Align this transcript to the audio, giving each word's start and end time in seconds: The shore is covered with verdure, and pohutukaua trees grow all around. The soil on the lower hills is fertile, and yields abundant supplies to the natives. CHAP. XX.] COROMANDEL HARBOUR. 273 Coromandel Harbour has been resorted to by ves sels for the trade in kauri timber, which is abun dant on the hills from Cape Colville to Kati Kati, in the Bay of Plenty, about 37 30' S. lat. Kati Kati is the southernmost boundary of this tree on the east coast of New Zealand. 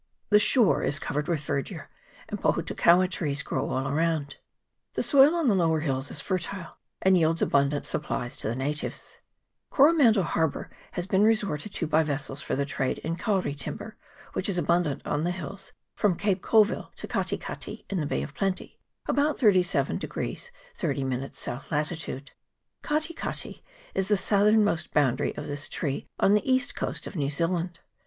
The 0.29 0.39
shore 0.39 0.81
is 0.81 0.97
covered 0.97 1.27
with 1.27 1.41
verdure, 1.45 1.87
and 2.27 2.41
pohutukaua 2.41 3.07
trees 3.07 3.43
grow 3.43 3.69
all 3.69 3.87
around. 3.87 4.37
The 4.95 5.03
soil 5.03 5.35
on 5.35 5.47
the 5.47 5.53
lower 5.53 5.81
hills 5.81 6.09
is 6.09 6.19
fertile, 6.19 6.79
and 7.03 7.15
yields 7.15 7.39
abundant 7.43 7.85
supplies 7.85 8.35
to 8.37 8.47
the 8.47 8.55
natives. 8.55 9.19
CHAP. 9.69 9.77
XX.] 9.77 9.77
COROMANDEL 9.77 10.23
HARBOUR. 10.23 10.63
273 10.63 10.65
Coromandel 10.65 10.67
Harbour 10.71 10.71
has 10.95 11.05
been 11.05 11.23
resorted 11.23 11.71
to 11.73 11.85
by 11.85 12.01
ves 12.01 12.23
sels 12.23 12.41
for 12.41 12.55
the 12.55 12.65
trade 12.65 12.97
in 13.03 13.15
kauri 13.15 13.53
timber, 13.53 13.95
which 14.33 14.49
is 14.49 14.59
abun 14.59 14.85
dant 14.85 15.05
on 15.05 15.23
the 15.23 15.29
hills 15.29 15.71
from 15.93 16.17
Cape 16.17 16.41
Colville 16.41 16.91
to 16.95 17.07
Kati 17.07 17.37
Kati, 17.37 17.85
in 17.87 17.99
the 17.99 18.07
Bay 18.07 18.23
of 18.23 18.33
Plenty, 18.33 18.79
about 19.05 19.37
37 19.37 19.99
30' 19.99 20.33
S. 20.33 20.49
lat. 20.81 22.31
Kati 22.81 23.13
Kati 23.15 23.61
is 23.93 24.07
the 24.07 24.17
southernmost 24.17 24.91
boundary 24.95 25.37
of 25.37 25.45
this 25.45 25.69
tree 25.69 26.07
on 26.19 26.33
the 26.33 26.51
east 26.51 26.75
coast 26.75 27.05
of 27.05 27.15
New 27.15 27.29
Zealand. 27.29 27.81